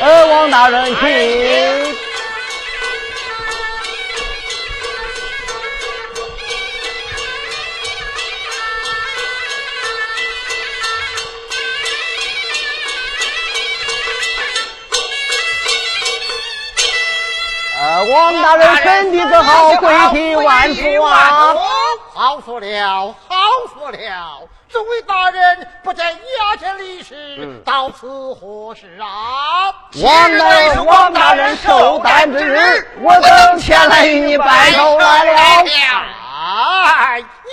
[0.00, 1.02] 呃，王大人请。
[18.04, 19.74] 王大人身体可好？
[19.74, 21.54] 贵体万福啊！
[22.14, 23.36] 好说了，好
[23.74, 23.98] 说了。
[24.68, 29.72] 诸位大人不在衙前理事，到此何事啊？
[30.02, 35.64] 王大人，王大人寿诞之日，我等前来与你拜寿来了。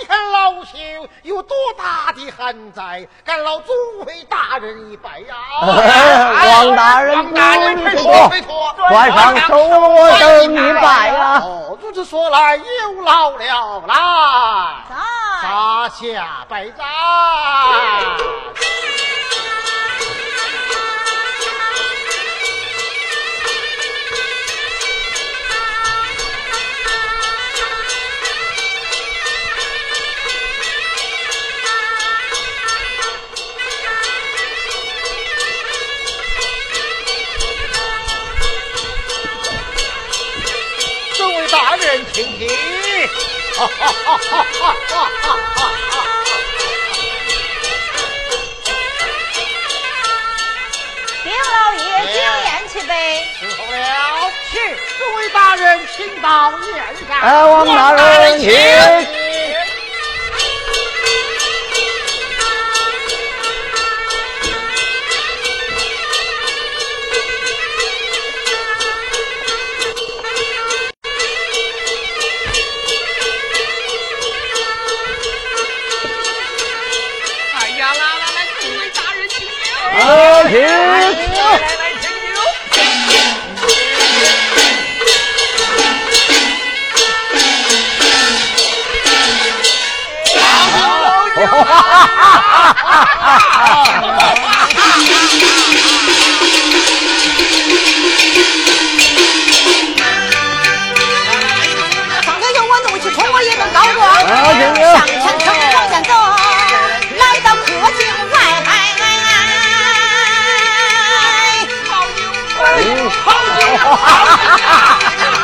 [0.00, 3.72] 哎，你看老朽有多大的寒在，敢劳诸
[4.06, 5.36] 位大人一拜呀！
[5.60, 11.40] 王大人，王大人，拜托，拜托，关上手，我等你拜呀！
[11.44, 13.94] 哦，如此说来，又老了，来，
[15.42, 16.86] 撒下拜赞。
[41.90, 42.48] 人，请听。
[43.56, 45.26] 哈哈哈哈哈哈！
[51.24, 52.92] 丁老爷，敬宴去呗。
[53.40, 54.30] 伺候了。
[54.50, 54.54] 是。
[54.98, 56.76] 诸位大人，请到宴
[57.08, 57.20] 上。
[57.20, 59.19] 哎，王大人，请。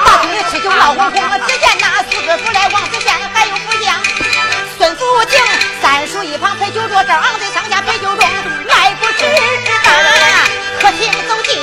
[0.05, 2.77] 大度的乞求，老皇姑，我只见那师傅来往。
[5.17, 5.41] 不停
[5.81, 9.25] 三叔一旁陪酒桌正昂着苍天陪酒中来不知
[9.83, 9.91] 大
[10.79, 11.57] 客厅走进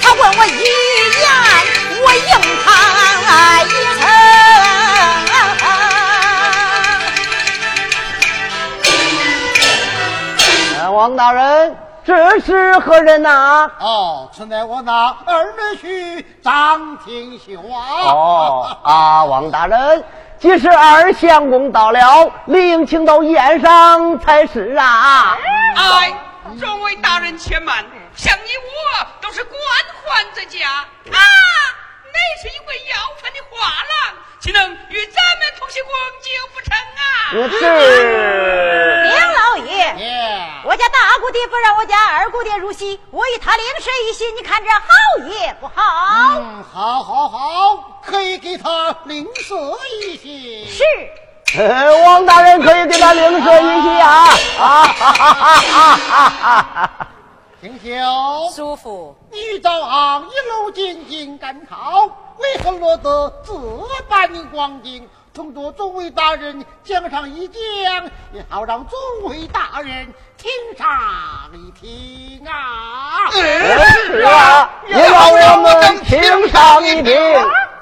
[0.00, 0.79] 他问我一
[11.10, 17.82] 王大人，这是何人呐、哦，此乃我那二女婿张廷秀啊。
[18.04, 20.04] 哦啊，王大人，
[20.38, 25.36] 既是二相公到了，理应请到宴上才是啊。
[25.74, 26.12] 哎，
[26.60, 27.84] 众位大人且慢，
[28.14, 28.50] 像你
[29.02, 29.58] 我都是官
[30.06, 31.18] 宦之家啊，
[32.12, 33.92] 乃是一位要饭的画廊，
[34.40, 35.90] 岂能与咱们同席共
[36.20, 37.04] 酒不成啊？
[37.58, 37.60] 是。
[39.10, 44.80] 梁老爷，耶，我家大姑爹不让我家二姑爹入席，我与他另设一席，你看这好
[45.28, 46.38] 也不好？
[46.38, 49.56] 嗯，好，好，好，可以给他另设
[50.00, 50.68] 一席。
[50.70, 50.84] 是，
[51.58, 54.28] 呃，王大人可以给他另设一席啊！
[54.58, 57.08] 啊哈哈哈哈哈哈！
[57.60, 62.06] 廷秀，叔父，你早行一路进京赶考，
[62.38, 63.52] 为何落得这
[64.08, 65.06] 般的光景？
[65.34, 68.98] 同着众位大人讲上一讲，也好让众
[69.28, 70.88] 位大人听上
[71.52, 73.30] 一听啊！
[73.30, 77.14] 是啊，也让我们听上一听。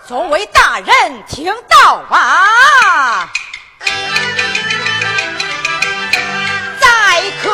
[0.08, 3.30] 众位大人听到啊！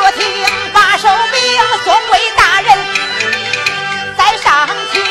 [0.05, 1.41] 在客厅把手柄，
[1.83, 2.77] 众位大人
[4.15, 5.01] 在上厅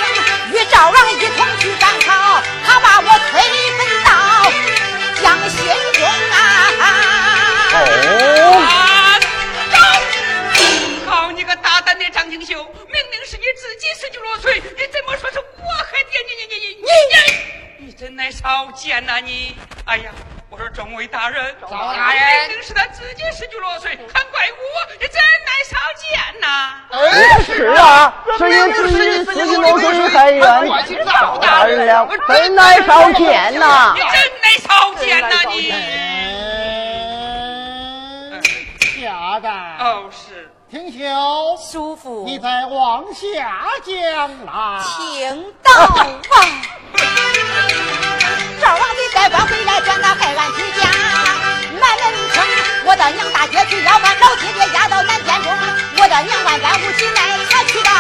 [0.53, 3.43] 与赵王一同去赶考，他把我催
[3.77, 4.09] 奔到
[5.21, 6.39] 江心中啊！
[7.73, 7.77] 哦，
[8.63, 9.19] 啊，
[9.73, 11.11] 走！
[11.11, 15.45] 好你个大胆的张廷秀，明明是你自己十九落水，你怎么说是我
[15.91, 16.11] 害的？
[16.29, 16.83] 你你你你你
[17.81, 19.57] 你，你真乃少见呐、你！
[19.87, 20.13] 哎呀，
[20.55, 24.63] 我说众位大人，赵大人明明是他自己十九落水，还怪我，
[25.01, 26.07] 你真乃少见
[26.41, 26.47] 呐、
[27.45, 30.41] 是啊，是因自己自己落水害冤，
[31.05, 34.01] 赵大人了，真乃少见呐你！
[34.01, 34.09] 真
[34.41, 35.73] 乃少见呐、你！
[38.31, 38.41] 哎，
[39.03, 39.51] 下代，
[39.81, 40.34] 哦，是。
[40.75, 40.99] 廷秀，
[41.71, 44.85] 叔父，你再往下讲啦。
[44.85, 46.03] 请到啊！
[48.61, 50.83] 赵王的带官回来，将那害俺居家。
[51.79, 52.03] 满门
[52.33, 52.43] 城，
[52.87, 55.53] 我的娘大街去要饭，老爹爹押到南天中。
[55.97, 57.93] 我的娘万般无奇奈，他去到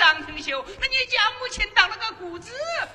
[0.00, 2.50] 张廷秀，那你家母亲当了个姑子，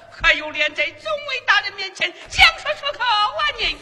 [0.10, 3.78] 还有脸在众位大人面前讲说出口啊你？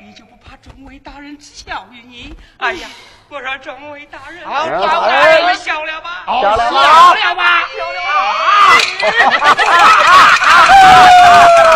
[0.00, 2.34] 你就不怕众位大人耻笑于你？
[2.56, 2.88] 哎呀，
[3.28, 6.24] 我说众位大人，好众好位大人笑了吧？
[6.26, 7.68] 笑了吧笑了吧？
[7.76, 8.16] 笑了吧？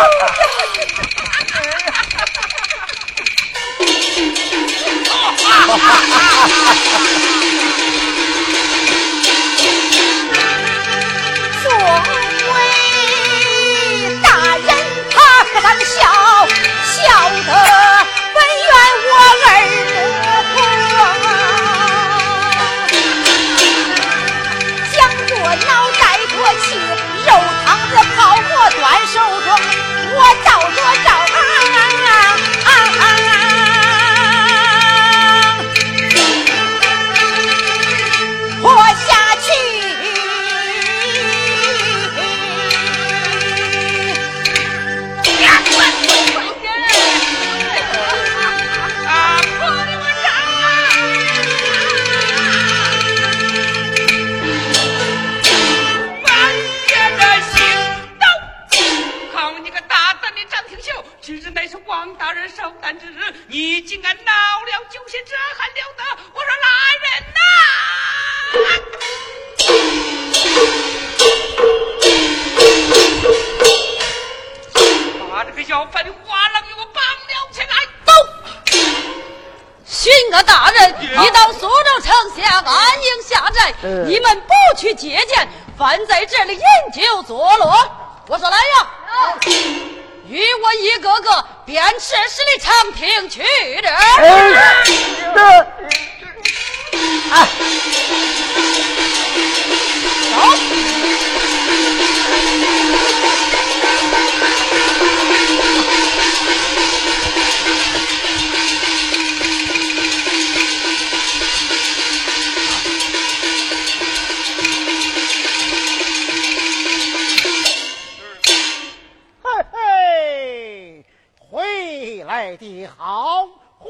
[122.61, 123.47] 的好，
[123.79, 123.89] 回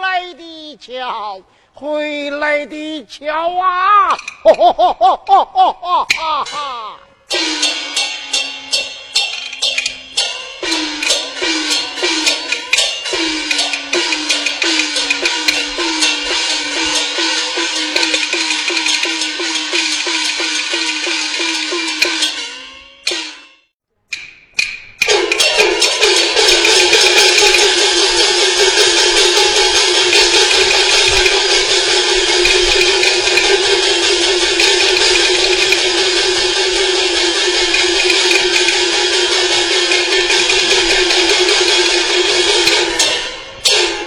[0.00, 1.40] 来的巧，
[1.72, 4.10] 回来的巧啊！
[4.10, 6.98] 哈哈哈哈哈哈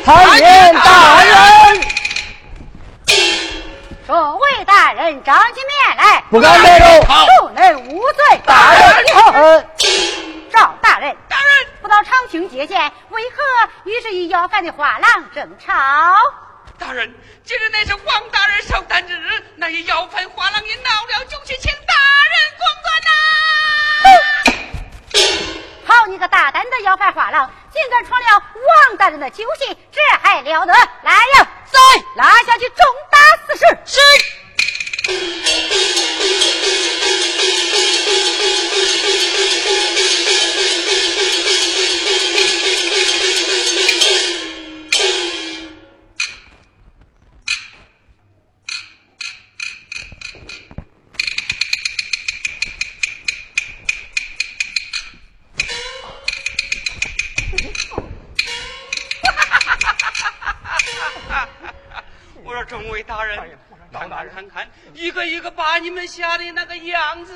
[0.08, 1.82] 参见大人，
[4.08, 6.86] 众位大人，张起面来，不敢抬头。
[7.04, 8.40] 恕人无罪。
[8.46, 9.70] 大人，嗯，
[10.50, 13.44] 赵大人，大人，不到长亭接见，为何
[13.84, 15.74] 于是与要饭的画廊争吵？
[16.80, 20.90] 大人，今日乃是王大人寿诞日，那些要饭画廊也闹
[21.20, 21.94] 了，就去请大
[22.32, 22.96] 人公断
[25.44, 25.57] 呐！
[25.88, 28.44] 好你个大胆的要饭画郎，竟敢闯了
[28.90, 30.74] 王大人的酒席，这还了得！
[30.74, 31.80] 来呀，在
[32.18, 33.18] 拉下去重打
[33.48, 33.66] 四十。
[33.86, 34.02] 是。
[64.38, 67.34] 看看一个一个把你们吓的那个样子。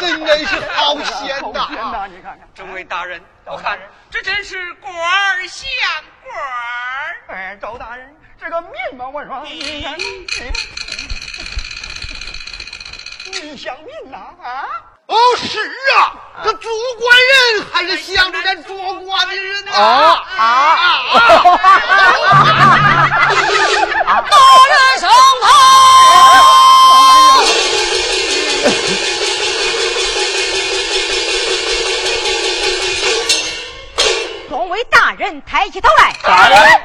[0.00, 2.08] 真的是好险呐！
[2.08, 3.78] 你看看，众位大人，我看
[4.10, 5.68] 这真是官儿像
[6.24, 7.36] 官儿。
[7.36, 9.94] 哎，赵大人，这个面貌我说，你看，
[13.40, 14.66] 你像命呐啊！
[15.06, 15.58] 哦，是
[15.98, 16.12] 啊，
[16.44, 16.68] 这主
[17.00, 17.18] 官
[17.56, 19.72] 人还是想着咱做官的人呢。
[19.72, 21.02] 啊啊！
[24.06, 24.36] 大
[24.68, 25.10] 人上
[25.42, 25.50] 堂。
[34.48, 36.14] 众位大人抬起头来。
[36.22, 36.82] 大人，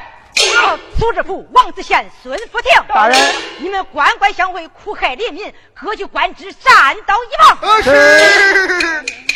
[0.98, 2.70] 苏知府王子贤、孙福亭。
[2.88, 3.16] 大人，
[3.58, 7.58] 你们官官相卫，苦害黎民，各据官职，站到一旁。
[7.60, 9.27] 呃是。